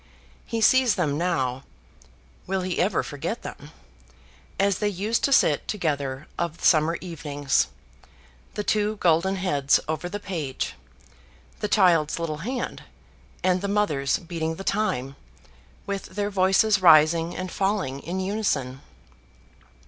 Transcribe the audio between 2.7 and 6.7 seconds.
ever forget them?) as they used to sit together of the